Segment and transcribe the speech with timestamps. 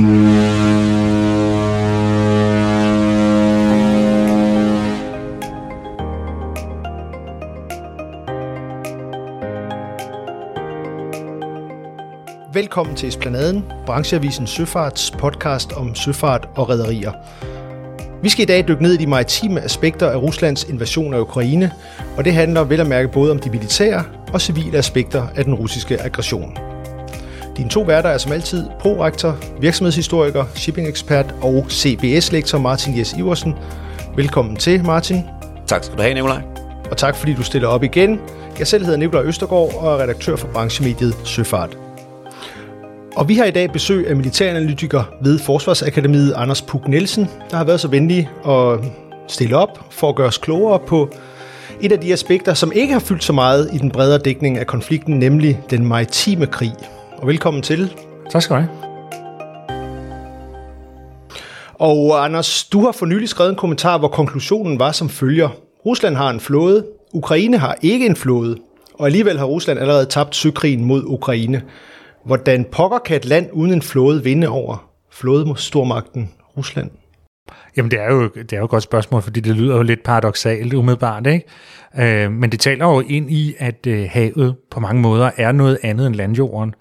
[0.00, 0.16] Velkommen
[12.96, 17.12] til Esplanaden, brancheavisen Søfarts podcast om søfart og rædderier.
[18.22, 21.72] Vi skal i dag dykke ned i de maritime aspekter af Ruslands invasion af Ukraine,
[22.16, 25.54] og det handler vel at mærke både om de militære og civile aspekter af den
[25.54, 26.69] russiske aggression.
[27.56, 33.54] Dine to værter er som altid prorektor, virksomhedshistoriker, shipping-ekspert og CBS-lektor Martin Jes Iversen.
[34.16, 35.24] Velkommen til, Martin.
[35.66, 36.42] Tak skal du have, Nikolaj.
[36.90, 38.20] Og tak fordi du stiller op igen.
[38.58, 41.78] Jeg selv hedder Nikolaj Østergaard og er redaktør for branchemediet Søfart.
[43.16, 47.64] Og vi har i dag besøg af militæranalytiker ved Forsvarsakademiet Anders Puk Nielsen, der har
[47.64, 48.78] været så venlig at
[49.28, 51.10] stille op for at gøre os klogere på
[51.80, 54.66] et af de aspekter, som ikke har fyldt så meget i den bredere dækning af
[54.66, 56.72] konflikten, nemlig den maritime krig.
[57.20, 57.96] Og velkommen til.
[58.30, 58.70] Tak skal du have.
[61.74, 65.48] Og Anders, du har for nylig skrevet en kommentar, hvor konklusionen var som følger.
[65.86, 68.56] Rusland har en flåde, Ukraine har ikke en flåde,
[68.94, 71.62] og alligevel har Rusland allerede tabt søkrigen mod Ukraine.
[72.24, 76.90] Hvordan pokker kan et land uden en flåde vinde over flådestormagten Rusland?
[77.76, 80.02] Jamen, det er, jo, det er jo et godt spørgsmål, fordi det lyder jo lidt
[80.02, 81.46] paradoxalt umiddelbart, ikke?
[81.98, 85.78] Øh, men det taler jo ind i, at øh, havet på mange måder er noget
[85.82, 86.74] andet end landjorden,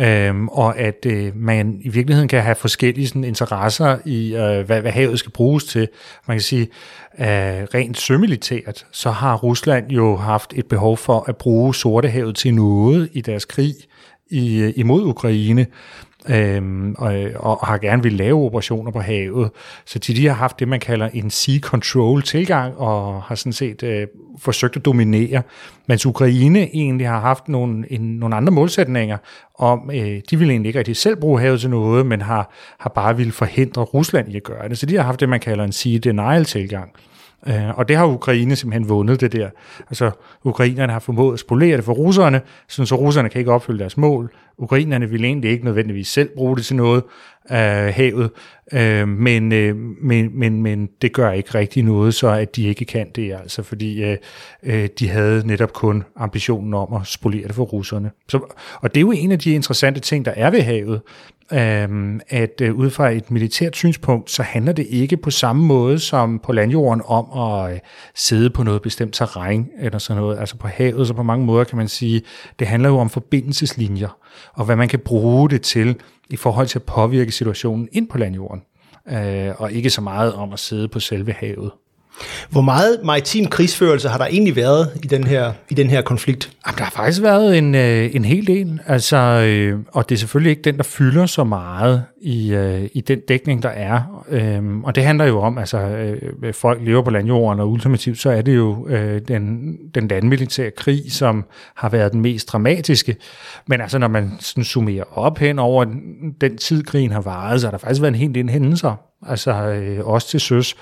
[0.00, 4.80] øh, og at øh, man i virkeligheden kan have forskellige sådan, interesser i, øh, hvad,
[4.80, 5.88] hvad havet skal bruges til.
[6.28, 6.68] Man kan sige,
[7.18, 7.26] øh,
[7.74, 13.08] rent sømilitært, så har Rusland jo haft et behov for at bruge Sortehavet til noget
[13.12, 13.74] i deres krig,
[14.30, 15.66] i, øh, imod Ukraine,
[16.28, 19.50] øhm, og, og har gerne vil lave operationer på havet.
[19.84, 23.52] Så de, de har haft det, man kalder en sea control tilgang, og har sådan
[23.52, 24.06] set øh,
[24.38, 25.42] forsøgt at dominere,
[25.86, 29.18] mens Ukraine egentlig har haft nogle, en, nogle andre målsætninger
[29.58, 32.90] om, øh, de vil egentlig ikke rigtig selv bruge havet til noget, men har, har
[32.90, 34.78] bare ville forhindre Rusland i at gøre det.
[34.78, 36.90] Så de har haft det, man kalder en sea denial tilgang.
[37.46, 39.50] Øh, og det har Ukraine simpelthen vundet det der.
[39.80, 40.10] Altså,
[40.44, 44.32] ukrainerne har formået at spolere det for russerne, så russerne kan ikke opfylde deres mål.
[44.58, 47.02] Ukrainerne vil egentlig ikke nødvendigvis selv bruge det til noget
[47.44, 48.30] af havet,
[48.72, 52.84] øh, men, øh, men, men, men det gør ikke rigtig noget, så at de ikke
[52.84, 54.16] kan det, altså, fordi øh,
[54.62, 58.10] øh, de havde netop kun ambitionen om at spolere det for russerne.
[58.28, 61.00] Så, og det er jo en af de interessante ting, der er ved havet,
[61.52, 65.98] øh, at øh, ud fra et militært synspunkt, så handler det ikke på samme måde
[65.98, 67.78] som på landjorden om at øh,
[68.14, 70.38] sidde på noget bestemt terræn eller sådan noget.
[70.38, 72.22] Altså på havet, så på mange måder kan man sige,
[72.58, 74.16] det handler jo om forbindelseslinjer,
[74.52, 75.96] og hvad man kan bruge det til
[76.30, 78.62] i forhold til at påvirke situationen ind på landjorden,
[79.10, 81.70] øh, og ikke så meget om at sidde på selve havet.
[82.50, 86.50] Hvor meget maritim krigsførelse har der egentlig været i den her, i den her konflikt?
[86.66, 90.18] Jamen, der har faktisk været en, øh, en hel del, altså, øh, og det er
[90.18, 94.24] selvfølgelig ikke den, der fylder så meget i, øh, i den dækning, der er.
[94.28, 98.30] Øh, og det handler jo om, altså øh, folk lever på landjorden, og ultimativt så
[98.30, 103.16] er det jo øh, den, den landmilitære krig, som har været den mest dramatiske.
[103.66, 105.84] Men altså, når man sådan summerer op hen over
[106.40, 109.52] den tid, krigen har varet, så har der faktisk været en hel del hændelser, altså
[109.52, 110.76] øh, også til søs.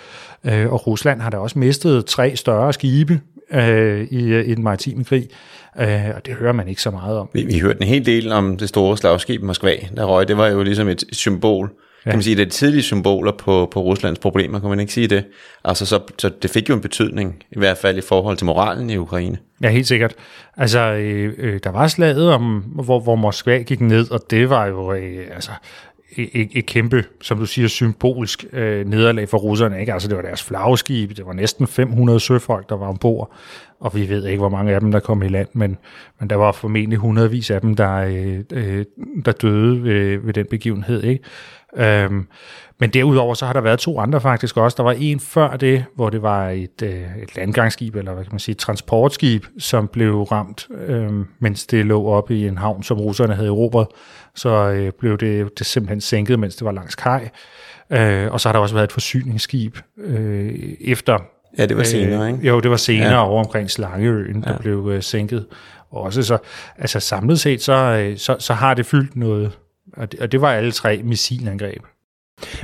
[0.44, 3.20] Øh, og Rusland har da også mistet tre større skibe
[3.52, 5.28] øh, i, i den maritime krig,
[5.80, 7.28] øh, og det hører man ikke så meget om.
[7.32, 10.28] Vi, vi hørte en hel del om det store slagskib Moskva, der røg.
[10.28, 11.70] Det var jo ligesom et symbol,
[12.06, 12.10] ja.
[12.10, 15.08] kan man sige, det er tidlige symboler på, på Ruslands problemer, kan man ikke sige
[15.08, 15.24] det?
[15.64, 18.90] Altså, så, så det fik jo en betydning, i hvert fald i forhold til moralen
[18.90, 19.38] i Ukraine.
[19.62, 20.14] Ja, helt sikkert.
[20.56, 24.66] Altså, øh, øh, der var slaget om, hvor, hvor Moskva gik ned, og det var
[24.66, 25.50] jo, øh, altså,
[26.12, 29.80] et, et kæmpe, som du siger, symbolsk øh, nederlag for russerne.
[29.80, 29.92] Ikke?
[29.92, 33.32] Altså, det var deres flagskib, det var næsten 500 søfolk, der var ombord,
[33.80, 35.76] og vi ved ikke, hvor mange af dem, der kom i land, men,
[36.20, 38.84] men der var formentlig hundredvis af dem, der, øh, øh
[39.24, 41.02] der døde ved, ved den begivenhed.
[41.02, 41.24] Ikke?
[41.76, 42.26] Øhm,
[42.80, 44.74] men derudover så har der været to andre faktisk også.
[44.76, 48.32] Der var en før det, hvor det var et, øh, et landgangsskib, eller hvad kan
[48.32, 52.82] man sige, et transportskib, som blev ramt, øh, mens det lå oppe i en havn,
[52.82, 53.86] som russerne havde erobret.
[54.34, 57.28] Så øh, blev det, det simpelthen sænket, mens det var langs kaj.
[57.90, 61.18] Øh, og så har der også været et forsyningsskib øh, efter...
[61.58, 62.38] Ja, det var senere, ikke?
[62.40, 63.26] Øh, jo, det var senere ja.
[63.28, 64.58] over omkring Slangeøen, der ja.
[64.58, 65.46] blev øh, sænket.
[65.90, 66.38] Også så,
[66.78, 69.58] altså samlet set, så, øh, så, så har det fyldt noget,
[69.96, 71.82] og det, og det var alle tre missilangreb.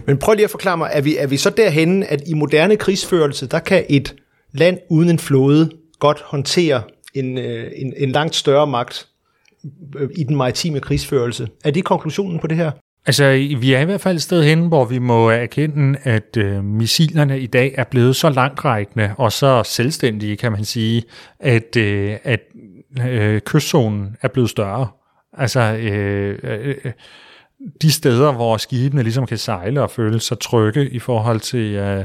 [0.06, 2.76] Men prøv lige at forklare mig, er vi, er vi så derhenne, at i moderne
[2.76, 4.14] krigsførelse, der kan et
[4.52, 6.82] land uden en flåde godt håndtere
[7.14, 9.08] en, øh, en, en langt større magt
[9.98, 11.48] øh, i den maritime krigsførelse?
[11.64, 12.70] Er det konklusionen på det her?
[13.06, 16.64] Altså, vi er i hvert fald et sted hen, hvor vi må erkende, at øh,
[16.64, 21.02] missilerne i dag er blevet så langtrækkende og så selvstændige, kan man sige,
[21.40, 22.40] at, øh, at
[23.08, 24.88] øh, kystzonen er blevet større.
[25.38, 26.92] Altså, øh, øh, øh
[27.82, 32.04] de steder, hvor skibene ligesom kan sejle og føle sig trygge i forhold til, øh,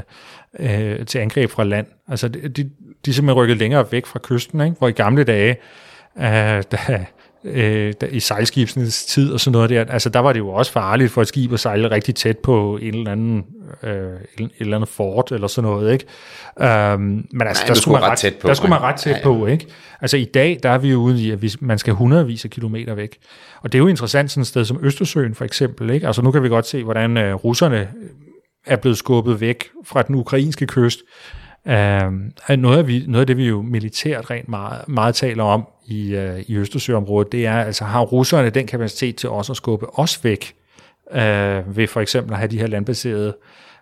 [0.58, 1.86] øh, til angreb fra land.
[2.08, 2.70] Altså de, de,
[3.04, 4.76] de er simpelthen rykket længere væk fra kysten, ikke?
[4.78, 5.56] hvor i gamle dage,
[6.18, 7.06] øh, da,
[7.44, 11.12] øh, i sejlskibsnes tid og sådan noget der, altså der var det jo også farligt
[11.12, 13.44] for et skib at sejle rigtig tæt på en eller anden,
[13.82, 16.04] øh, et eller andet fort eller sådan noget, ikke?
[16.94, 19.12] Um, men altså, Nej, der, skulle man ret, tæt på, der skulle man ret tæt
[19.12, 19.22] ja, ja.
[19.22, 19.66] på, ikke?
[20.00, 22.94] Altså i dag, der er vi jo ude i, at man skal hundredvis af kilometer
[22.94, 23.18] væk.
[23.62, 26.06] Og det er jo interessant sådan et sted som Østersøen for eksempel, ikke?
[26.06, 27.88] Altså nu kan vi godt se, hvordan uh, russerne
[28.66, 31.00] er blevet skubbet væk fra den ukrainske kyst.
[31.68, 35.68] Uh, noget, af vi, noget af det, vi jo militært rent meget, meget taler om
[35.86, 39.98] i, uh, i Østersøområdet, det er, altså har russerne den kapacitet til også at skubbe
[39.98, 40.54] os væk,
[41.10, 41.16] uh,
[41.76, 43.36] ved for eksempel at have de her landbaserede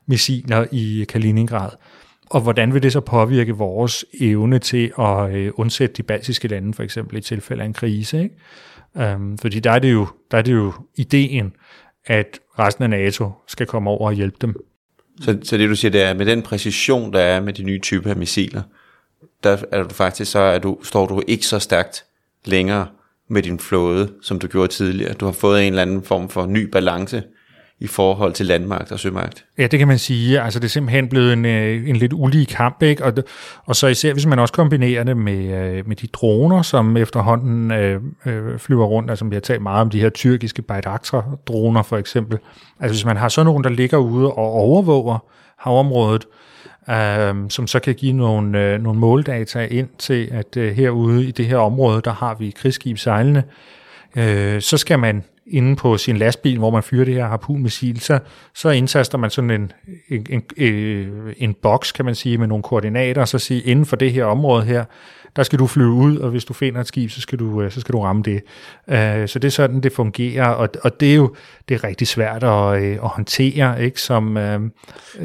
[0.06, 1.70] missiler i Kaliningrad.
[2.30, 6.74] Og hvordan vil det så påvirke vores evne til at uh, undsætte de baltiske lande,
[6.74, 8.22] for eksempel i tilfælde af en krise?
[8.22, 9.14] Ikke?
[9.14, 11.52] Um, fordi der er, det jo, der er det jo ideen,
[12.06, 14.54] at resten af NATO skal komme over og hjælpe dem.
[15.20, 17.78] Så, så det du siger, det er, med den præcision, der er med de nye
[17.78, 18.62] typer af missiler,
[19.44, 22.04] der er du faktisk så, at du, står du ikke så stærkt
[22.44, 22.86] længere
[23.28, 25.12] med din flåde, som du gjorde tidligere.
[25.12, 27.22] Du har fået en eller anden form for ny balance
[27.80, 29.44] i forhold til landmagt og sømagt.
[29.58, 30.40] Ja, det kan man sige.
[30.40, 33.04] Altså, det er simpelthen blevet en, øh, en lidt ulige kamp, ikke?
[33.04, 33.12] Og,
[33.64, 37.70] og så især, hvis man også kombinerer det med, øh, med de droner, som efterhånden
[37.70, 41.96] øh, øh, flyver rundt, altså vi har talt meget om de her tyrkiske Bayraktar-droner for
[41.96, 42.38] eksempel.
[42.80, 45.18] Altså, hvis man har sådan nogen, der ligger ude og overvåger
[45.58, 46.24] havområdet,
[46.90, 51.30] øh, som så kan give nogle, øh, nogle måldata ind til, at øh, herude i
[51.30, 53.42] det her område, der har vi krigsskib sejlende,
[54.16, 58.18] øh, så skal man inde på sin lastbil, hvor man fyrer det her harpunmissil, så,
[58.54, 59.72] så indtaster man sådan en,
[60.08, 63.86] en, en, øh, en boks, kan man sige, med nogle koordinater, og så sige, inden
[63.86, 64.84] for det her område her,
[65.36, 67.72] der skal du flyve ud, og hvis du finder et skib, så skal du, øh,
[67.72, 68.42] så skal du ramme det.
[68.86, 71.34] Uh, så det er sådan, det fungerer, og, og det er jo
[71.68, 74.00] det er rigtig svært at, at håndtere, ikke?
[74.00, 74.42] Som, uh,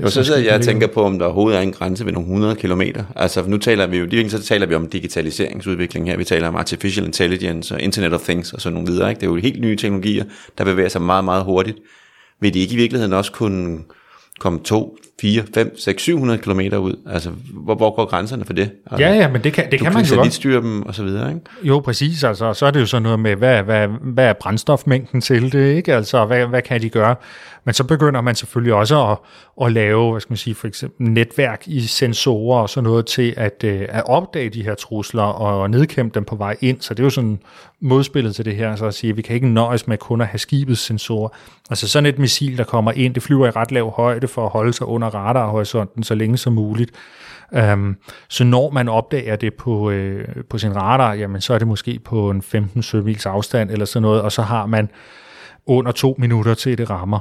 [0.02, 2.28] jo, så sidder jeg og tænker på, om der overhovedet er en grænse ved nogle
[2.28, 3.04] 100 kilometer.
[3.16, 7.06] Altså, nu taler vi jo, så taler vi om digitaliseringsudvikling her, vi taler om artificial
[7.06, 9.20] intelligence og Internet of Things og sådan nogle videre, ikke?
[9.20, 10.26] Det er jo helt nye teknologier,
[10.58, 11.78] der bevæger sig meget, meget hurtigt.
[12.40, 13.80] Vil de ikke i virkeligheden også kunne
[14.40, 17.00] komme 2, 4, 5, 6, 700 km ud?
[17.10, 18.72] Altså, hvor, hvor går grænserne for det?
[18.92, 20.34] Altså, ja, ja, men det kan, det kan man jo godt.
[20.34, 21.42] styre dem og så videre, ikke?
[21.64, 22.24] Jo, præcis.
[22.24, 25.76] Altså, så er det jo sådan noget med, hvad, hvad, hvad er brændstofmængden til det,
[25.76, 25.96] ikke?
[25.96, 27.16] Altså, hvad, hvad kan de gøre?
[27.66, 29.18] Men så begynder man selvfølgelig også at,
[29.66, 33.34] at lave, hvad skal man sige, for eksempel netværk i sensorer og sådan noget til
[33.38, 36.82] at, øh, at opdage de her trusler og nedkæmpe dem på vej ind.
[36.82, 37.40] Så det er jo sådan
[37.82, 40.28] modspillet til det her, så at sige, at vi kan ikke nøjes med kun at
[40.28, 41.30] have skibets sensorer.
[41.70, 44.52] Altså sådan et missil, der kommer ind, det flyver i ret lav højde for at
[44.52, 46.92] holde sig under radarhorisonten så længe som muligt.
[47.54, 47.96] Øhm,
[48.30, 52.00] så når man opdager det på, øh, på sin radar, jamen så er det måske
[52.06, 54.90] på en 15 sømils afstand eller sådan noget, og så har man
[55.66, 57.20] under to minutter til det rammer.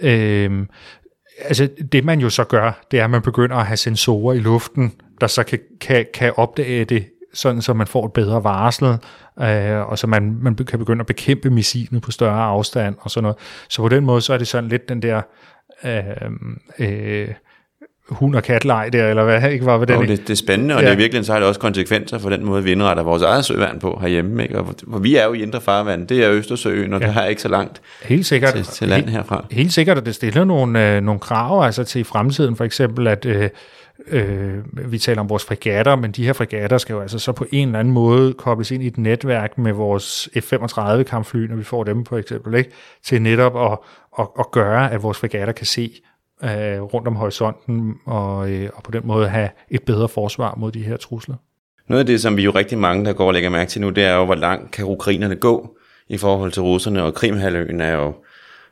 [0.00, 0.68] Øhm,
[1.44, 4.38] altså det man jo så gør, det er, at man begynder at have sensorer i
[4.38, 8.98] luften, der så kan, kan, kan opdage det, sådan så man får et bedre varsel,
[9.40, 13.22] øh, og så man, man kan begynde at bekæmpe missilen på større afstand og sådan
[13.22, 13.36] noget.
[13.68, 15.22] Så på den måde, så er det sådan lidt den der
[15.84, 16.02] øh,
[16.78, 17.28] øh,
[18.08, 19.96] hund og katleg der, eller hvad, ikke var ved den?
[19.96, 20.86] Jo, det, det er spændende, og ja.
[20.86, 23.44] det er virkelig så har det også konsekvenser for den måde, vi indretter vores eget
[23.44, 24.42] søvand på herhjemme.
[24.42, 24.58] Ikke?
[24.58, 27.06] Og, for vi er jo i indre farvand, det er Østersøen, og ja.
[27.06, 28.54] det er ikke så langt helt sikkert.
[28.54, 29.46] Til, til land herfra.
[29.50, 33.06] Helt, helt sikkert, at det stiller nogle, øh, nogle krav altså til fremtiden, for eksempel
[33.06, 33.50] at øh,
[34.06, 37.46] øh, vi taler om vores fregatter, men de her fregatter skal jo altså så på
[37.52, 41.64] en eller anden måde kobles ind i et netværk med vores F-35 kampfly, når vi
[41.64, 42.70] får dem for eksempel, ikke?
[43.04, 43.78] til netop at,
[44.18, 46.00] at, at gøre, at vores fregatter kan se
[46.44, 50.72] øh, rundt om horisonten, og, øh, og på den måde have et bedre forsvar mod
[50.72, 51.34] de her trusler.
[51.88, 53.90] Noget af det, som vi jo rigtig mange, der går og lægger mærke til nu,
[53.90, 55.76] det er jo, hvor langt kan ukrainerne gå
[56.08, 58.14] i forhold til russerne, og Krimhaløen er jo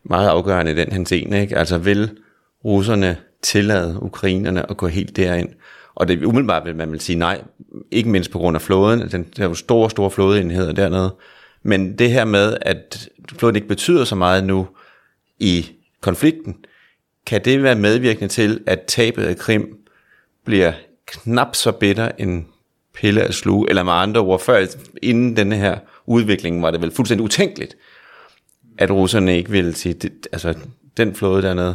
[0.04, 1.40] meget afgørende i den henseende.
[1.40, 1.58] Ikke?
[1.58, 2.10] Altså vil
[2.64, 5.48] russerne tillade ukrainerne at gå helt derind?
[5.94, 7.40] Og det umiddelbart vil man vil sige nej,
[7.90, 11.14] ikke mindst på grund af flåden, den, der er jo store, store flådeenheder dernede.
[11.62, 13.08] Men det her med, at
[13.38, 14.68] flåden ikke betyder så meget nu
[15.38, 15.66] i
[16.00, 16.56] konflikten,
[17.26, 19.78] kan det være medvirkende til, at tabet af Krim
[20.44, 20.72] bliver
[21.06, 22.46] knap så bitter en
[22.94, 24.66] pille at sluge, eller med andre ord, før
[25.02, 27.76] inden denne her udvikling var det vel fuldstændig utænkeligt,
[28.78, 30.54] at russerne ikke ville sige, det, altså
[30.96, 31.74] den flåde dernede,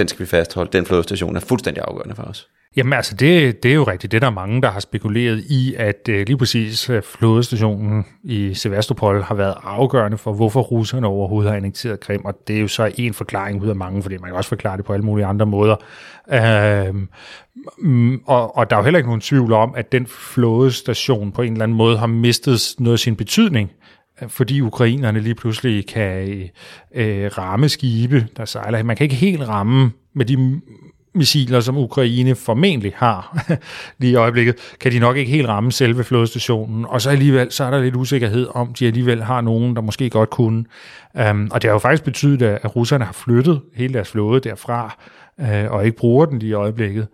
[0.00, 2.48] den skal vi fastholde, den flådestation er fuldstændig afgørende for os.
[2.76, 4.12] Jamen altså, det, det er jo rigtigt.
[4.12, 8.54] Det er der mange, der har spekuleret i, at øh, lige præcis øh, flådestationen i
[8.54, 12.68] Sevastopol har været afgørende for, hvorfor russerne overhovedet har annekteret Krim, og det er jo
[12.68, 15.26] så en forklaring ud af mange, fordi man kan også forklare det på alle mulige
[15.26, 15.76] andre måder.
[16.32, 16.94] Øh,
[18.26, 21.52] og, og der er jo heller ikke nogen tvivl om, at den flådestation på en
[21.52, 23.70] eller anden måde har mistet noget af sin betydning
[24.28, 26.48] fordi ukrainerne lige pludselig kan
[26.94, 28.82] øh, ramme skibe, der sejler.
[28.82, 30.60] Man kan ikke helt ramme med de
[31.14, 33.46] missiler, som Ukraine formentlig har
[33.98, 36.84] lige i øjeblikket, kan de nok ikke helt ramme selve flådestationen.
[36.84, 40.10] Og så alligevel, så er der lidt usikkerhed om, de alligevel har nogen, der måske
[40.10, 40.64] godt kunne.
[41.30, 44.96] Um, og det har jo faktisk betydet, at russerne har flyttet hele deres flåde derfra,
[45.38, 47.06] uh, og ikke bruger den lige i øjeblikket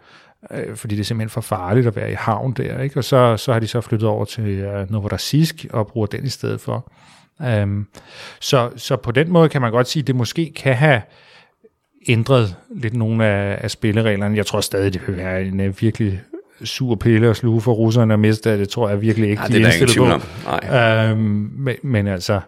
[0.50, 2.98] uh, fordi det er simpelthen for farligt at være i havn der, ikke?
[2.98, 6.28] og så, så har de så flyttet over til uh, Novorossiysk og bruger den i
[6.28, 6.92] stedet for.
[7.62, 7.86] Um,
[8.40, 11.02] så, så på den måde kan man godt sige, at det måske kan have
[12.08, 14.36] ændret lidt nogle af, af spillereglerne.
[14.36, 16.20] Jeg tror stadig, det vil være en uh, virkelig
[16.64, 18.68] sur pille og sluge for russerne at miste det.
[18.68, 20.26] tror jeg virkelig ikke, ja, de er indstillet på.
[20.44, 21.10] Nej.
[21.10, 21.18] Øhm,
[21.56, 22.40] men, men altså,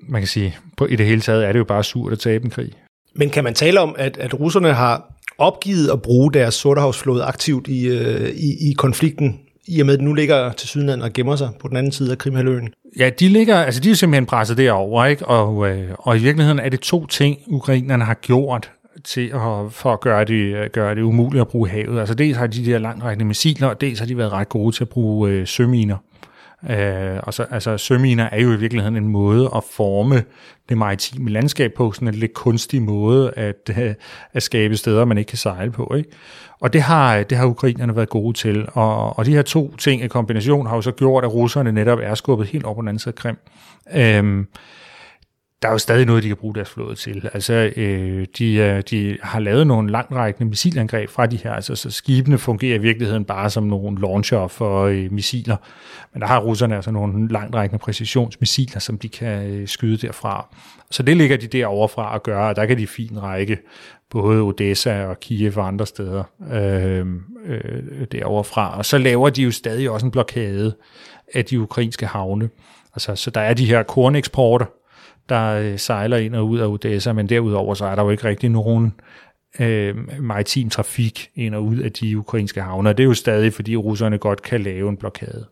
[0.00, 2.44] man kan sige, på, i det hele taget er det jo bare surt at tabe
[2.44, 2.72] en krig.
[3.14, 7.68] Men kan man tale om, at, at russerne har opgivet at bruge deres sortehavsflåde aktivt
[7.68, 11.12] i, øh, i, i konflikten, i og med at den nu ligger til Sydland og
[11.12, 12.68] gemmer sig på den anden side af Krimhaløen?
[12.98, 15.26] Ja, de ligger, altså de er simpelthen presset derover, ikke?
[15.26, 18.70] Og, øh, og i virkeligheden er det to ting, ukrainerne har gjort
[19.04, 22.00] til at, for at gøre det, øh, gøre det umuligt at bruge havet.
[22.00, 24.76] Altså dels har de de her langrækkende missiler, og dels har de været ret gode
[24.76, 25.96] til at bruge øh, søminer.
[26.70, 30.22] Øh, og så, altså, søminer er jo i virkeligheden en måde at forme
[30.68, 33.94] det maritime landskab på, sådan en lidt kunstig måde at, øh,
[34.32, 35.94] at skabe steder, man ikke kan sejle på.
[35.96, 36.10] Ikke?
[36.60, 38.68] Og det har, det har ukrainerne været gode til.
[38.72, 41.98] Og, og de her to ting i kombination har jo så gjort, at russerne netop
[42.02, 43.36] er skubbet helt op på den anden side af Krim.
[43.94, 44.44] Øh,
[45.62, 47.30] der er jo stadig noget, de kan bruge deres flåde til.
[47.32, 51.90] Altså, øh, de, øh, de har lavet nogle langtrækkende missilangreb fra de her, altså så
[51.90, 55.56] skibene fungerer i virkeligheden bare som nogle launcher for øh, missiler,
[56.12, 60.56] men der har russerne altså nogle langtrækkende præcisionsmissiler, som de kan øh, skyde derfra.
[60.90, 63.58] Så det ligger de derovre fra at gøre, og der kan de fint række
[64.10, 67.06] både Odessa og Kiev og andre steder øh,
[67.46, 68.78] øh, derovre fra.
[68.78, 70.76] Og så laver de jo stadig også en blokade
[71.34, 72.48] af de ukrainske havne.
[72.94, 74.66] Altså, så der er de her korneksporter,
[75.28, 78.24] der øh, sejler ind og ud af Odessa, men derudover så er der jo ikke
[78.24, 78.92] rigtig nogen
[79.60, 82.88] øh, maritim trafik ind og ud af de ukrainske havne.
[82.88, 85.46] Det er jo stadig, fordi russerne godt kan lave en blokade.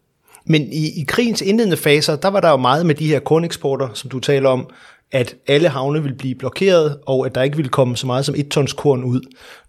[0.45, 3.89] Men i, i krigens indledende faser, der var der jo meget med de her korneksporter,
[3.95, 4.71] som du taler om,
[5.13, 8.35] at alle havne ville blive blokeret, og at der ikke ville komme så meget som
[8.39, 9.21] et tons korn ud.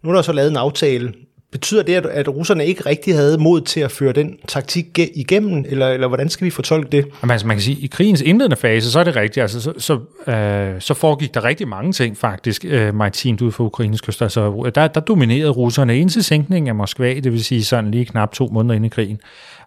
[0.03, 1.13] Nu er der så lavet en aftale
[1.51, 5.87] Betyder det, at russerne ikke rigtig havde mod til at føre den taktik igennem, eller,
[5.87, 7.05] eller hvordan skal vi fortolke det?
[7.21, 9.41] Jamen, altså, man kan sige, at i krigens indledende fase, så er det rigtigt.
[9.41, 9.93] Altså, så, så,
[10.31, 14.21] øh, så foregik der rigtig mange ting faktisk øh, maritimt ud for Ukraines kyst.
[14.21, 18.31] Altså, der, der dominerede russerne indtil sænkningen af Moskva, det vil sige sådan lige knap
[18.31, 19.19] to måneder inde i krigen.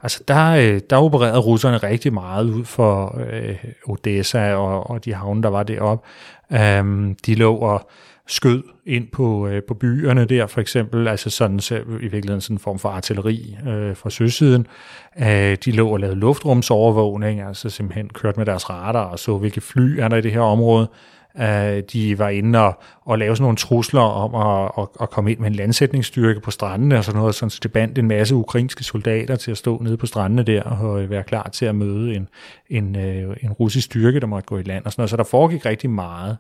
[0.02, 3.56] Altså, der, øh, der opererede russerne rigtig meget ud for øh,
[3.87, 6.08] Odessa og, og de havne, der var deroppe.
[6.52, 7.90] Øh, de lå og
[8.30, 12.54] skød ind på, øh, på byerne der, for eksempel, altså sådan så i virkeligheden sådan
[12.54, 14.66] en form for artilleri øh, fra søsiden.
[15.18, 19.60] Øh, de lå og lavede luftrumsovervågning, altså simpelthen kørt med deres radar og så, hvilke
[19.60, 20.88] fly er der i det her område.
[21.40, 25.30] Øh, de var inde og, og lave sådan nogle trusler om at, at, at komme
[25.30, 28.34] ind med en landsætningsstyrke på strandene og sådan noget, sådan, så det bandt en masse
[28.34, 31.75] ukrainske soldater til at stå nede på strandene der og øh, være klar til at
[31.75, 32.28] møde en,
[32.70, 35.10] en, øh, en russisk styrke, der måtte gå i land og sådan noget.
[35.10, 36.37] Så der foregik rigtig meget.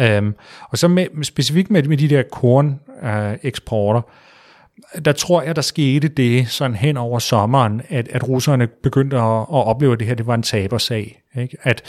[0.00, 0.34] Um,
[0.70, 5.62] og så med, specifikt med, med de der korneksporter, øh, uh, der tror jeg, der
[5.62, 10.06] skete det sådan hen over sommeren, at, at russerne begyndte at, at opleve, at det
[10.06, 11.22] her det var en tabersag.
[11.36, 11.56] Ikke?
[11.62, 11.82] At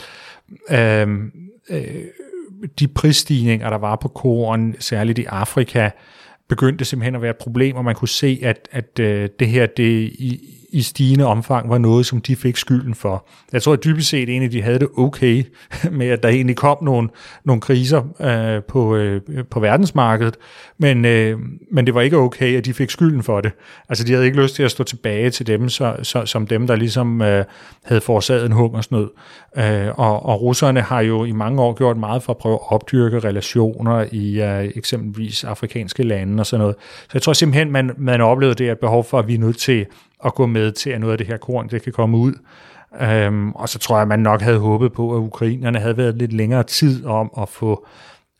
[1.02, 1.32] um,
[1.70, 1.76] uh,
[2.78, 5.90] de prisstigninger, der var på korn, særligt i Afrika,
[6.48, 9.66] begyndte simpelthen at være et problem, og man kunne se, at, at uh, det her
[9.66, 10.40] det i,
[10.74, 13.26] i stigende omfang var noget, som de fik skylden for.
[13.52, 15.44] Jeg tror at dybest set egentlig, de havde det okay
[15.98, 17.08] med, at der egentlig kom nogle,
[17.44, 20.36] nogle kriser øh, på, øh, på verdensmarkedet,
[20.78, 21.38] men, øh,
[21.72, 23.52] men det var ikke okay, at de fik skylden for det.
[23.88, 26.66] Altså de havde ikke lyst til at stå tilbage til dem, så, så, som dem,
[26.66, 27.44] der ligesom øh,
[27.84, 29.10] havde forårsaget en hungersnød.
[29.56, 32.72] Øh, og, og russerne har jo i mange år gjort meget for at prøve at
[32.72, 36.76] opdyrke relationer i øh, eksempelvis afrikanske lande og sådan noget.
[36.80, 39.58] Så jeg tror simpelthen, man, man oplevede det et behov for, at vi er nødt
[39.58, 39.86] til
[40.24, 42.34] at gå med til, at noget af det her korn, det kan komme ud.
[43.00, 46.32] Øhm, og så tror jeg, man nok havde håbet på, at ukrainerne havde været lidt
[46.32, 47.86] længere tid om at få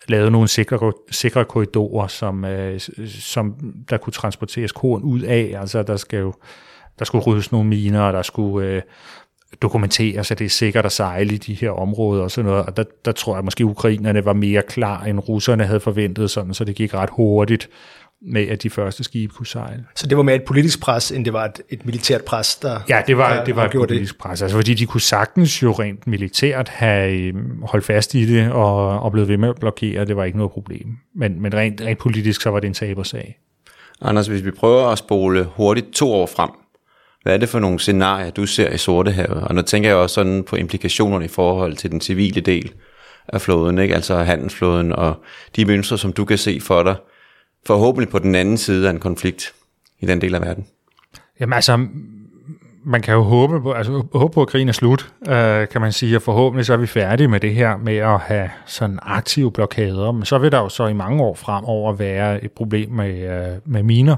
[0.09, 3.55] lavet nogle sikre, sikre korridorer, som, øh, som
[3.91, 5.55] der kunne transporteres korn ud af.
[5.61, 6.33] Altså der skal jo
[6.99, 8.83] der skulle ryddes nogle miner, og der skulle øh,
[9.62, 12.67] dokumenteres, at det er sikkert at sejle i de her områder og sådan noget.
[12.67, 16.31] Og der, der tror jeg måske, at ukrainerne var mere klar, end russerne havde forventet,
[16.31, 17.69] sådan, så det gik ret hurtigt
[18.26, 19.85] med, at de første skibe kunne sejle.
[19.95, 22.81] Så det var mere et politisk pres, end det var et, et militært pres, der
[22.88, 24.21] Ja, det var, der, det var et politisk det.
[24.21, 24.43] pres.
[24.43, 29.00] Altså, fordi de kunne sagtens jo rent militært have øhm, holdt fast i det og,
[29.00, 30.04] og blevet ved med at blokere.
[30.04, 30.87] Det var ikke noget problem.
[31.16, 33.38] Men, men rent, rent politisk, så var det en tabersag.
[34.02, 36.50] Anders, hvis vi prøver at spole hurtigt to år frem,
[37.23, 39.45] Hvad er det for nogle scenarier, du ser i Sortehavet?
[39.45, 42.73] Og nu tænker jeg også sådan på implikationerne i forhold til den civile del
[43.28, 43.95] af flåden, ikke?
[43.95, 45.14] altså handelsflåden og
[45.57, 46.97] de mønstre, som du kan se for dig,
[47.66, 49.54] forhåbentlig på den anden side af en konflikt
[50.00, 50.66] i den del af verden.
[51.40, 51.87] Jamen altså,
[52.85, 55.92] man kan jo håbe på, altså, håbe på at krigen er slut, øh, kan man
[55.92, 59.52] sige, og forhåbentlig så er vi færdige med det her med at have sådan aktive
[59.52, 63.23] blokader, men så vil der jo så i mange år fremover være et problem med,
[63.23, 64.16] øh, med miner,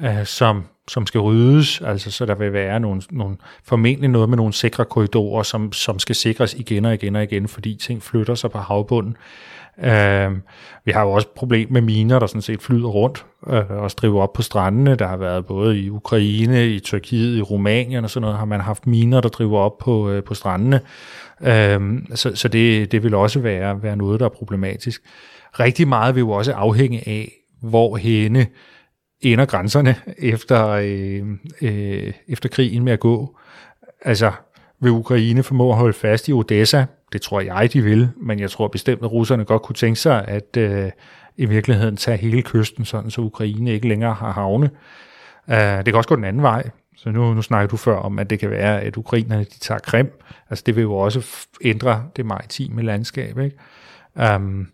[0.00, 4.36] øh, som, som skal ryddes, altså så der vil være nogle, nogle, formentlig noget med
[4.36, 8.34] nogle sikre korridorer, som, som skal sikres igen og igen og igen, fordi ting flytter
[8.34, 9.16] sig på havbunden.
[9.78, 10.30] Øh,
[10.84, 14.22] vi har jo også problem med miner, der sådan set flyder rundt øh, og striver
[14.22, 14.94] op på strandene.
[14.94, 18.60] Der har været både i Ukraine, i Tyrkiet, i Rumænien og sådan noget, har man
[18.60, 20.80] haft miner, der driver op på, øh, på strandene.
[21.40, 21.80] Øh,
[22.14, 25.02] så så det, det vil også være, være noget, der er problematisk.
[25.60, 28.46] Rigtig meget vil jo også afhænge af, hvor henne
[29.20, 31.22] ender grænserne efter, øh,
[31.62, 33.38] øh, efter krigen med at gå.
[34.04, 34.32] Altså,
[34.80, 36.84] vil Ukraine formå at holde fast i Odessa?
[37.12, 40.24] Det tror jeg, de vil, men jeg tror bestemt, at russerne godt kunne tænke sig
[40.28, 40.90] at øh,
[41.36, 44.70] i virkeligheden tage hele kysten, sådan så Ukraine ikke længere har havne.
[45.48, 46.70] Uh, det kan også gå den anden vej.
[46.96, 49.78] Så nu, nu snakker du før om, at det kan være, at ukrainerne de tager
[49.78, 50.10] Krim.
[50.50, 53.38] Altså det vil jo også ændre det maritime landskab.
[53.38, 53.56] Ikke?
[54.34, 54.68] Um,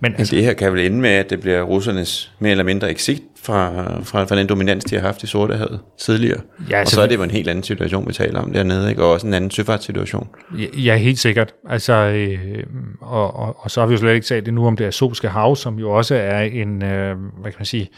[0.00, 2.90] men altså, det her kan vel ende med, at det bliver russernes mere eller mindre
[2.90, 6.40] exit fra, fra, fra den dominans, de har haft i Sortehavet tidligere.
[6.70, 9.02] Ja, og så er det jo en helt anden situation, vi taler om dernede, ikke?
[9.02, 10.28] og også en anden søfartssituation.
[10.58, 11.54] Ja, ja helt sikkert.
[11.68, 12.64] Altså, øh,
[13.00, 15.56] og, og, og så har vi jo slet ikke talt nu om det Azovske hav,
[15.56, 17.90] som jo også er en, øh, hvad kan man sige,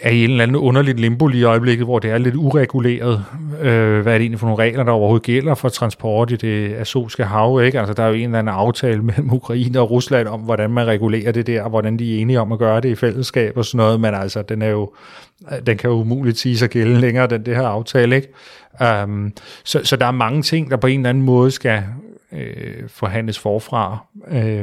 [0.00, 3.24] er i en eller anden underligt limbo lige i øjeblikket, hvor det er lidt ureguleret.
[3.60, 6.74] Øh, hvad er det egentlig for nogle regler, der overhovedet gælder for transport i det
[6.74, 7.62] azovske hav?
[7.64, 7.80] Ikke?
[7.80, 10.86] Altså, der er jo en eller anden aftale mellem Ukraine og Rusland om, hvordan man
[10.86, 13.64] regulerer det der, og hvordan de er enige om at gøre det i fællesskab og
[13.64, 14.92] sådan noget, men altså, den, er jo,
[15.66, 18.16] den kan jo umuligt sige sig gælde længere, den det her aftale.
[18.16, 18.28] Ikke?
[19.04, 19.32] Um,
[19.64, 21.82] så, så der er mange ting, der på en eller anden måde skal
[22.32, 24.06] øh, forhandles forfra,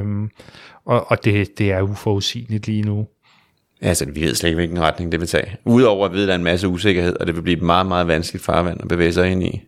[0.02, 0.30] um,
[0.86, 3.08] og, og det, det er uforudsigeligt lige nu.
[3.82, 5.58] Altså, vi ved slet ikke, hvilken retning det vil tage.
[5.66, 8.08] Udover at vide, at der er en masse usikkerhed, og det vil blive meget, meget
[8.08, 9.62] vanskeligt farvand at bevæge sig ind i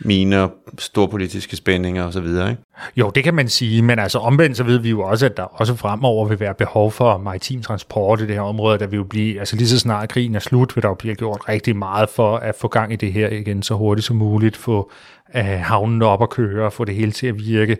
[0.00, 0.48] miner,
[0.78, 2.56] storpolitiske spændinger osv., ikke?
[2.96, 5.42] Jo, det kan man sige, men altså omvendt så ved vi jo også, at der
[5.42, 9.04] også fremover vil være behov for maritim transport i det her område, der vil jo
[9.04, 12.08] blive, altså lige så snart krigen er slut, vil der jo blive gjort rigtig meget
[12.08, 14.90] for at få gang i det her igen så hurtigt som muligt, få
[15.36, 17.76] øh, havnen op at køre, og få det hele til at virke.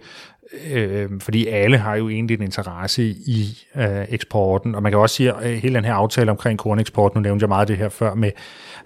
[0.72, 5.16] Øh, fordi alle har jo egentlig en interesse i øh, eksporten, og man kan også
[5.16, 7.88] sige, at øh, hele den her aftale omkring korneksport, nu nævnte jeg meget det her
[7.88, 8.30] før med,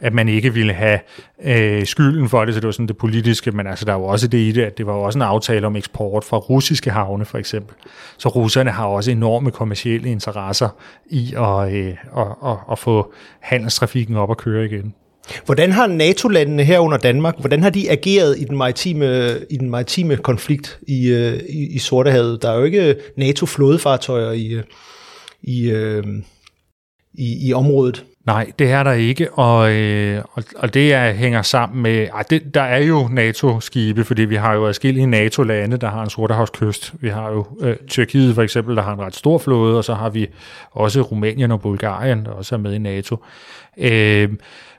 [0.00, 0.98] at man ikke ville have
[1.44, 4.04] øh, skylden for det, så det var sådan det politiske, men altså der er jo
[4.04, 6.90] også det i det, at det var jo også en aftale om eksport fra russiske
[6.90, 7.76] havne for eksempel.
[8.18, 10.68] Så russerne har også enorme kommercielle interesser
[11.06, 14.94] i at, øh, at, at, at få handelstrafikken op at køre igen.
[15.44, 19.70] Hvordan har NATO-landene her under Danmark, hvordan har de ageret i den maritime, i den
[19.70, 22.42] maritime konflikt i, øh, i, i Sortehavet?
[22.42, 24.62] Der er jo ikke NATO-flådefartøjer i, øh,
[25.42, 26.04] i, øh,
[27.14, 28.04] i, i området.
[28.26, 32.22] Nej, det er der ikke, og, øh, og, og det er, hænger sammen med, ej,
[32.30, 36.94] det, der er jo NATO-skibe, fordi vi har jo adskillige NATO-lande, der har en sortehavskyst.
[37.00, 39.94] Vi har jo øh, Tyrkiet for eksempel, der har en ret stor flåde, og så
[39.94, 40.26] har vi
[40.70, 43.24] også Rumænien og Bulgarien, der også er med i NATO.
[43.78, 44.28] Øh,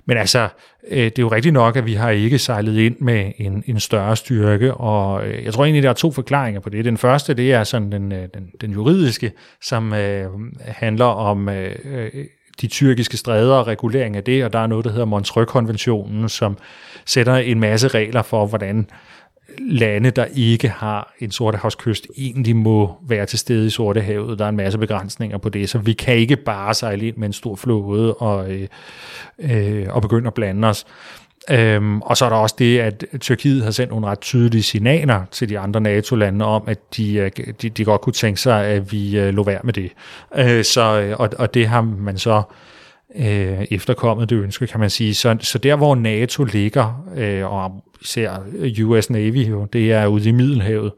[0.05, 0.47] men altså,
[0.89, 3.79] øh, det er jo rigtigt nok, at vi har ikke sejlet ind med en, en
[3.79, 6.85] større styrke, og øh, jeg tror egentlig, der er to forklaringer på det.
[6.85, 10.29] Den første, det er sådan den, øh, den, den juridiske, som øh,
[10.65, 12.25] handler om øh, øh
[12.61, 16.57] de tyrkiske stræder og regulering af det, og der er noget, der hedder Montreux-konventionen, som
[17.05, 18.87] sætter en masse regler for, hvordan
[19.59, 24.39] lande, der ikke har en sortehavskyst, egentlig må være til stede i Sortehavet.
[24.39, 27.27] Der er en masse begrænsninger på det, så vi kan ikke bare sejle ind med
[27.27, 28.67] en stor flåde og, øh,
[29.39, 30.85] øh, og begynde at blande os.
[31.49, 35.21] Øhm, og så er der også det, at Tyrkiet har sendt nogle ret tydelige signaler
[35.31, 38.91] til de andre NATO-lande om, at de, øh, de, de godt kunne tænke sig, at
[38.91, 39.91] vi øh, lå værd med det.
[40.35, 42.43] Øh, så, øh, og, og det har man så
[43.15, 45.15] øh, efterkommet det ønske, kan man sige.
[45.15, 48.37] Så, så der, hvor NATO ligger, øh, og især
[48.83, 50.91] US Navy, jo, det er ude i Middelhavet,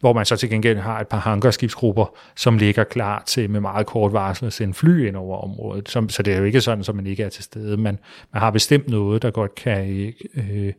[0.00, 3.86] hvor man så til gengæld har et par hangarskibsgrupper, som ligger klar til med meget
[3.86, 5.88] kort varsel at sende fly ind over området.
[5.88, 7.76] Så, så det er jo ikke sådan, at man ikke er til stede.
[7.76, 7.98] Man,
[8.32, 10.72] man har bestemt noget, der godt kan, øh,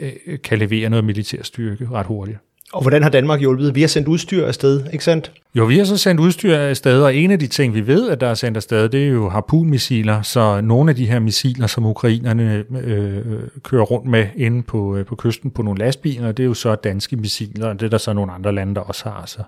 [0.00, 2.38] øh, kan levere noget militær styrke ret hurtigt.
[2.72, 3.74] Og hvordan har Danmark hjulpet?
[3.74, 5.32] Vi har sendt udstyr afsted, ikke sandt?
[5.54, 8.20] Jo, vi har så sendt udstyr afsted, og en af de ting, vi ved, at
[8.20, 10.22] der er sendt afsted, det er jo harpunmissiler.
[10.22, 13.24] Så nogle af de her missiler, som ukrainerne øh,
[13.62, 16.74] kører rundt med inde på, øh, på kysten på nogle lastbiler, det er jo så
[16.74, 19.22] danske missiler, og det er der så nogle andre lande, der også har.
[19.26, 19.42] Så,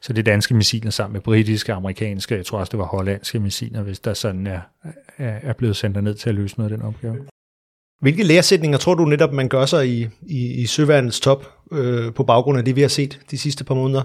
[0.00, 3.40] så det er danske missiler sammen med britiske, amerikanske, jeg tror også, det var hollandske
[3.40, 4.60] missiler, hvis der sådan er,
[5.18, 7.16] er blevet sendt ned til at løse noget af den opgave.
[8.00, 12.24] Hvilke læresætninger tror du netop, man gør sig i, i, i søværnets top øh, på
[12.24, 14.02] baggrund af det, vi har set de sidste par måneder?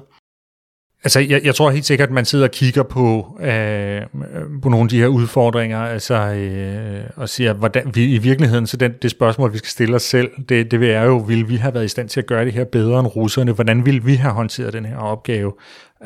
[1.03, 4.01] Altså, jeg, jeg tror helt sikkert, at man sidder og kigger på, øh,
[4.61, 8.77] på nogle af de her udfordringer, altså, øh, og siger, hvordan vi i virkeligheden, så
[8.77, 11.73] den, det spørgsmål, vi skal stille os selv, det, det er jo, vil vi have
[11.73, 13.51] været i stand til at gøre det her bedre end russerne?
[13.51, 15.53] Hvordan ville vi have håndteret den her opgave,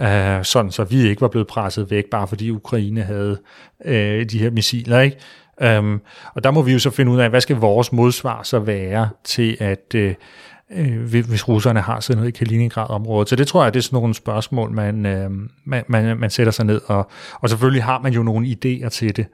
[0.02, 3.38] øh, sådan så vi ikke var blevet presset væk, bare fordi Ukraine havde
[3.86, 5.18] øh, de her missiler, ikke?
[5.62, 6.02] Øhm,
[6.34, 9.10] og der må vi jo så finde ud af, hvad skal vores modsvar så være
[9.24, 10.14] til, at øh,
[10.72, 13.30] øh hvis russerne har sådan noget i Kaliningrad-området.
[13.30, 15.30] Så det tror jeg, det er sådan nogle spørgsmål, man, øh,
[15.66, 19.16] man, man, man sætter sig ned, og, og selvfølgelig har man jo nogle idéer til
[19.16, 19.26] det.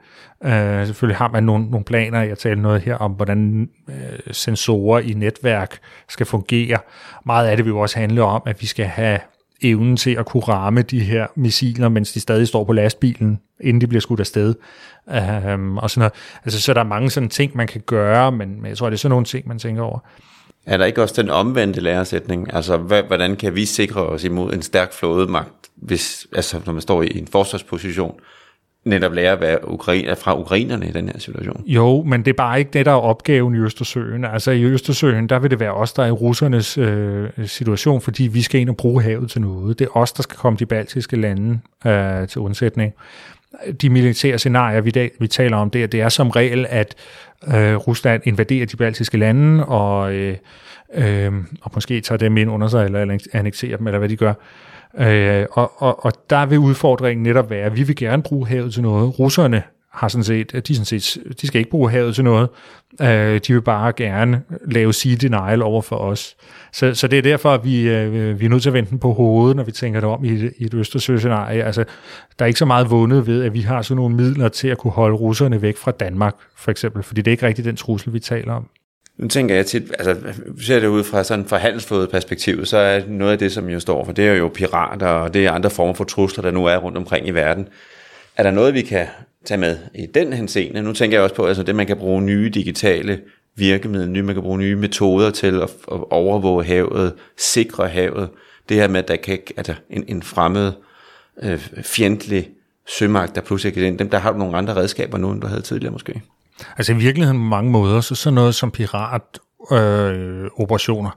[0.44, 3.94] Øh, selvfølgelig har man nogle, nogle planer, jeg taler noget her om, hvordan øh,
[4.30, 6.78] sensorer i netværk skal fungere.
[7.26, 9.18] Meget af det vil jo også handle om, at vi skal have
[9.64, 13.80] evnen til at kunne ramme de her missiler, mens de stadig står på lastbilen, inden
[13.80, 14.54] de bliver skudt afsted.
[15.54, 16.12] Um, og sådan noget.
[16.44, 18.98] Altså, så der er mange sådan ting, man kan gøre, men, jeg tror, det er
[18.98, 19.98] sådan nogle ting, man tænker over.
[20.66, 22.54] Er der ikke også den omvendte læresætning?
[22.54, 27.02] Altså, hvordan kan vi sikre os imod en stærk flådemagt, hvis, altså, når man står
[27.02, 28.14] i en forsvarsposition?
[28.84, 31.64] Netop lære hvad Ukraine, fra ukrainerne i den her situation.
[31.66, 34.24] Jo, men det er bare ikke det, der er opgaven i Østersøen.
[34.24, 38.22] Altså i Østersøen, der vil det være os, der er i russernes øh, situation, fordi
[38.22, 39.78] vi skal ind og bruge havet til noget.
[39.78, 42.92] Det er os, der skal komme de baltiske lande øh, til undsætning.
[43.82, 46.94] De militære scenarier, vi, dag, vi taler om der, det er som regel, at
[47.48, 50.36] øh, Rusland invaderer de baltiske lande, og, øh,
[50.94, 54.28] øh, og måske tager dem ind under sig, eller annekterer dem, eller hvad de gør.
[54.28, 54.34] Øh,
[54.98, 58.72] Øh, og, og, og der vil udfordringen netop være, at vi vil gerne bruge havet
[58.72, 59.18] til noget.
[59.18, 62.48] Russerne har sådan set, de, sådan set, de skal ikke bruge havet til noget.
[63.02, 66.36] Øh, de vil bare gerne lave sea denial over for os.
[66.72, 69.12] Så, så det er derfor, at vi, øh, vi er nødt til at vente på
[69.12, 71.62] hovedet, når vi tænker det om i et, i et Østersø-scenarie.
[71.64, 71.84] Altså,
[72.38, 74.78] der er ikke så meget vundet ved, at vi har sådan nogle midler til at
[74.78, 78.12] kunne holde russerne væk fra Danmark, for eksempel, fordi det er ikke rigtig den trussel,
[78.12, 78.68] vi taler om.
[79.16, 80.16] Nu tænker jeg tit, altså
[80.60, 84.04] ser det ud fra sådan fra perspektiv, så er noget af det, som jo står
[84.04, 86.76] for, det er jo pirater, og det er andre former for trusler, der nu er
[86.76, 87.68] rundt omkring i verden.
[88.36, 89.06] Er der noget, vi kan
[89.44, 90.82] tage med i den henseende?
[90.82, 93.20] Nu tænker jeg også på, altså det, man kan bruge nye digitale
[93.56, 98.28] virkemidler, nye, man kan bruge nye metoder til at, at overvåge havet, sikre havet.
[98.68, 100.72] Det her med, at der kan altså en, en fremmed,
[101.42, 102.50] øh, fjendtlig
[102.98, 105.46] sømagt, der pludselig kan ind, dem der har du nogle andre redskaber nu, end du
[105.46, 106.22] havde tidligere måske.
[106.76, 111.16] Altså i virkeligheden på mange måder, så sådan noget som piratoperationer øh,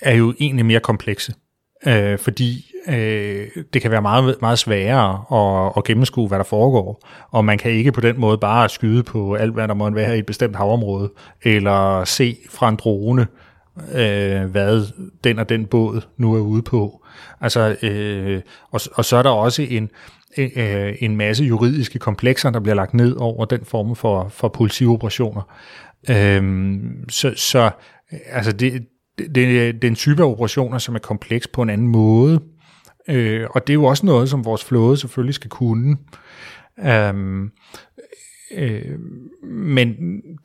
[0.00, 1.34] er jo egentlig mere komplekse.
[1.86, 7.06] Øh, fordi øh, det kan være meget, meget sværere at, at gennemskue, hvad der foregår.
[7.30, 10.16] Og man kan ikke på den måde bare skyde på alt, hvad der må være
[10.16, 11.10] i et bestemt havområde,
[11.42, 13.26] eller se fra en drone,
[13.94, 14.92] øh, hvad
[15.24, 17.04] den og den båd nu er ude på.
[17.40, 19.90] Altså, øh, og, og så er der også en,
[20.38, 25.42] øh, en masse juridiske komplekser, der bliver lagt ned over den form for, for politioperationer.
[26.10, 27.70] Øhm, så, så
[28.26, 28.86] altså det,
[29.18, 32.40] det, det er en type af operationer, som er kompleks på en anden måde.
[33.08, 35.96] Øh, og det er jo også noget, som vores flåde selvfølgelig skal kunne.
[36.86, 37.50] Øhm,
[38.54, 38.98] øh,
[39.42, 39.96] men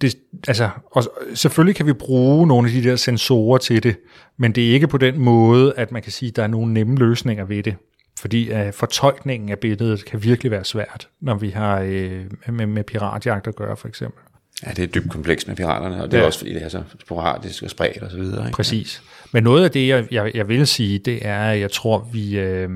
[0.02, 0.16] det,
[0.48, 1.04] altså, og
[1.34, 3.96] selvfølgelig kan vi bruge nogle af de der sensorer til det,
[4.38, 6.74] men det er ikke på den måde, at man kan sige, at der er nogle
[6.74, 7.76] nemme løsninger ved det.
[8.24, 12.84] Fordi uh, fortolkningen af billedet kan virkelig være svært, når vi har uh, med, med
[12.84, 14.24] piratjagt at gøre, for eksempel.
[14.66, 16.22] Ja, det er dybt komplekst med piraterne, og det ja.
[16.22, 18.46] er også fordi, det er så sporadisk og spredt og så videre.
[18.46, 18.56] Ikke?
[18.56, 19.02] Præcis.
[19.32, 22.40] Men noget af det, jeg, jeg, jeg vil sige, det er, at jeg tror, vi...
[22.40, 22.70] Øh,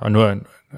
[0.00, 0.34] og nu, er,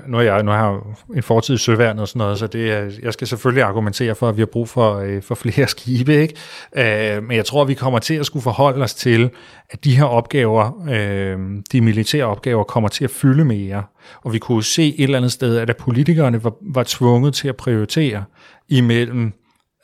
[0.07, 0.81] nu, er jeg, nu har jeg
[1.16, 4.37] en fortid i søværnet og sådan noget, så det jeg skal selvfølgelig argumentere for, at
[4.37, 6.14] vi har brug for, øh, for flere skibe.
[6.14, 7.16] Ikke?
[7.16, 9.31] Øh, men jeg tror, vi kommer til at skulle forholde os til,
[9.70, 11.38] at de her opgaver, øh,
[11.72, 13.83] de militære opgaver, kommer til at fylde mere.
[14.24, 17.57] Og vi kunne se et eller andet sted, at politikerne var, var tvunget til at
[17.57, 18.24] prioritere
[18.68, 19.33] imellem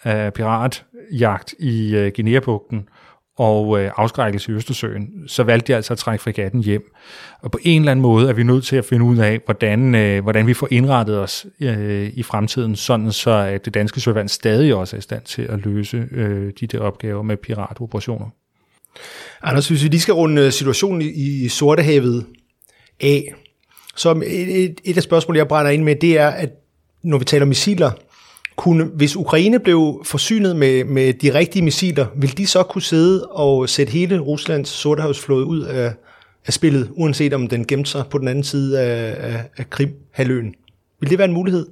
[0.07, 2.89] øh, piratjagt i øh, Guinea-bugten
[3.39, 6.93] og øh, afskrækkelse i Østersøen, så valgte de altså at trække fregatten hjem.
[7.41, 9.95] Og på en eller anden måde er vi nødt til at finde ud af, hvordan,
[9.95, 14.29] øh, hvordan vi får indrettet os øh, i fremtiden, sådan så at det danske søvand
[14.29, 18.27] stadig også er i stand til at løse øh, de der opgaver med piratoperationer.
[19.43, 22.27] Anders, hvis vi lige skal runde øh, situationen i, i Sortehavet
[23.01, 23.35] af,
[23.97, 26.51] så et, et, et af spørgsmålene, jeg brænder ind med, det er, at
[27.03, 27.91] når vi taler missiler,
[28.59, 33.27] kunne, hvis Ukraine blev forsynet med, med de rigtige missiler, ville de så kunne sidde
[33.27, 35.93] og sætte hele Ruslands sortehavsflåde ud af,
[36.47, 40.55] af spillet, uanset om den gemte sig på den anden side af, af, af Krim-halvøen?
[41.01, 41.67] Vil det være en mulighed?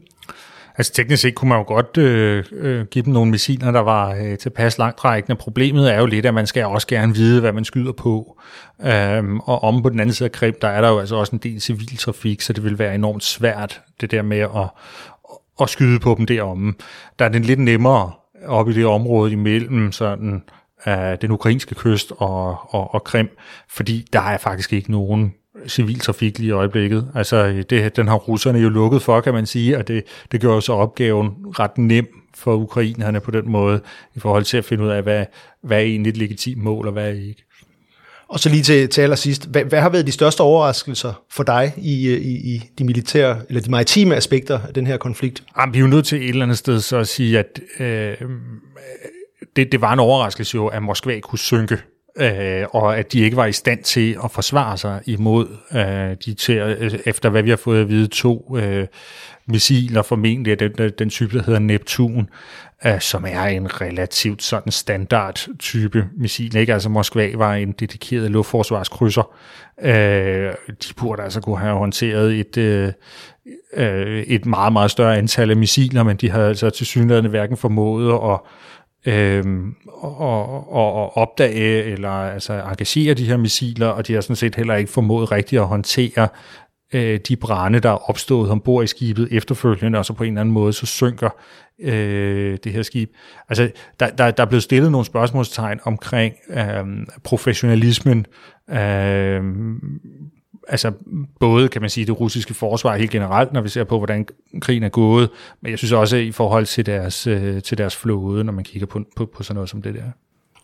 [0.78, 4.14] Altså teknisk set kunne man jo godt øh, øh, give dem nogle missiler, der var
[4.14, 5.36] øh, tilpas langtrækkende.
[5.36, 8.40] Problemet er jo lidt, at man skal også gerne vide, hvad man skyder på.
[8.86, 11.32] Øhm, og om på den anden side af Krim, der er der jo altså også
[11.32, 14.68] en del civiltrafik, så det vil være enormt svært, det der med at,
[15.60, 16.74] at skyde på dem deromme.
[17.18, 18.12] Der er den lidt nemmere
[18.46, 20.42] op i det område imellem sådan,
[20.86, 23.28] øh, den ukrainske kyst og, og, og Krim,
[23.68, 25.34] fordi der er faktisk ikke nogen
[25.68, 27.10] civil trafik lige i øjeblikket.
[27.14, 30.60] Altså, det, den har russerne jo lukket for, kan man sige, og det, det gør
[30.60, 33.80] så opgaven ret nem for ukrainerne på den måde,
[34.14, 35.26] i forhold til at finde ud af, hvad,
[35.62, 37.44] hvad er egentlig et legitimt mål, og hvad er ikke.
[38.28, 41.74] Og så lige til, til allersidst, hvad, hvad har været de største overraskelser for dig
[41.76, 45.42] i, øh, i, i de militære, eller de maritime aspekter af den her konflikt?
[45.58, 48.16] Jamen, vi er jo nødt til et eller andet sted så at sige, at øh,
[48.20, 48.30] øh
[49.56, 51.78] det, det var en overraskelse jo, at Moskva kunne synke
[52.16, 56.34] øh, og at de ikke var i stand til at forsvare sig imod øh, de
[56.34, 58.86] til, øh, efter hvad vi har fået at vide, to øh,
[59.46, 62.28] missiler, formentlig den, den, den type, der hedder Neptun,
[62.86, 66.56] øh, som er en relativt sådan standard type missil.
[66.56, 66.72] Ikke?
[66.72, 69.30] Altså Moskva var en dedikeret luftforsvarskrydser.
[69.82, 72.92] Øh, de burde altså kunne have håndteret et, øh,
[73.76, 77.56] øh et meget, meget større antal af missiler, men de havde altså til synligheden hverken
[77.56, 78.40] formået at
[79.06, 80.20] øhm, og,
[80.72, 84.74] og, og opdage eller altså engagere de her missiler, og de har sådan set heller
[84.74, 86.28] ikke formået rigtigt at håndtere
[86.94, 90.40] øh, de brænde, der er opstået ombord i skibet efterfølgende, og så på en eller
[90.40, 91.30] anden måde, så synker
[91.80, 93.10] øh, det her skib.
[93.48, 96.84] Altså, der, der, der er blevet stillet nogle spørgsmålstegn omkring øh,
[97.24, 98.26] professionalismen
[98.70, 99.42] øh,
[100.68, 100.92] altså
[101.40, 104.26] både, kan man sige, det russiske forsvar helt generelt, når vi ser på, hvordan
[104.60, 105.28] krigen er gået,
[105.60, 108.86] men jeg synes også i forhold til deres, øh, til deres flåde, når man kigger
[108.86, 110.02] på, på, på sådan noget som det der.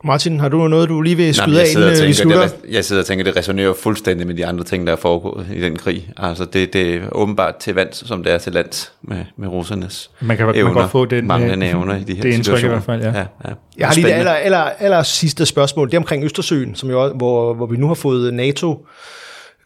[0.04, 2.42] Martin, har du noget, du lige vil skyde af, inden øh, vi slutter?
[2.42, 5.46] Det, jeg sidder og tænker, det resonerer fuldstændig med de andre ting, der er foregået
[5.54, 6.10] i den krig.
[6.16, 10.10] Altså, det, det er åbenbart til vands, som det er til lands med, med russernes
[10.20, 12.34] man kan, evner, man kan godt få den, manglende øh, evner i de her det
[12.34, 12.56] situationer.
[12.56, 13.18] Det i hvert fald, ja.
[13.18, 13.54] ja, ja.
[13.78, 15.88] Jeg har lige det aller, aller, aller sidste spørgsmål.
[15.88, 18.86] Det er omkring Østersøen, som jo, hvor, hvor vi nu har fået NATO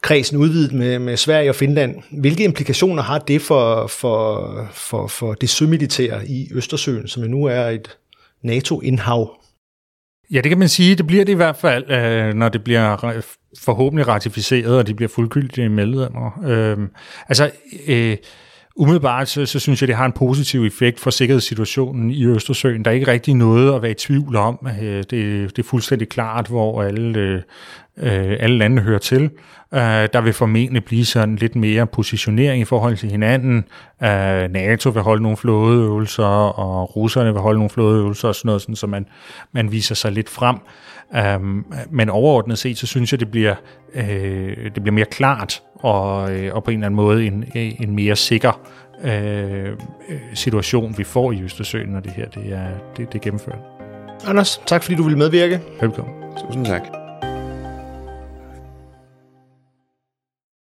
[0.07, 1.95] kredsen udvidet med, med Sverige og Finland.
[2.11, 7.45] Hvilke implikationer har det for, for, for, for det sømilitære i Østersøen, som jo nu
[7.45, 7.97] er et
[8.43, 9.41] NATO-indhav?
[10.31, 10.95] Ja, det kan man sige.
[10.95, 13.13] Det bliver det i hvert fald, øh, når det bliver
[13.59, 16.43] forhåbentlig ratificeret, og de bliver fuldgyldige medlemmer.
[16.45, 16.77] Øh,
[17.27, 17.51] altså,
[17.87, 18.17] øh,
[18.77, 22.85] umiddelbart så, så synes jeg, det har en positiv effekt for sikkerhedssituationen i Østersøen.
[22.85, 24.67] Der er ikke rigtig noget at være i tvivl om.
[24.81, 27.43] Øh, det, det er fuldstændig klart, hvor alle,
[27.97, 29.23] øh, alle lande hører til.
[29.73, 29.79] Øh,
[30.13, 33.65] der vil formentlig blive sådan lidt mere positionering i forhold til hinanden.
[34.49, 38.75] NATO vil holde nogle flådeøvelser, og russerne vil holde nogle flådeøvelser og sådan noget, sådan,
[38.75, 39.05] så man,
[39.51, 40.55] man viser sig lidt frem.
[41.89, 43.55] Men overordnet set, så synes jeg, det bliver,
[44.75, 48.15] det bliver mere klart, og, øh, og på en eller anden måde en, en mere
[48.15, 48.61] sikker
[49.03, 49.69] øh,
[50.33, 53.59] situation, vi får i Østersøen, når det her det er, det, det er gennemført.
[54.25, 55.61] Anders, tak fordi du ville medvirke.
[55.81, 56.13] Velkommen.
[56.37, 57.06] Tusind tak.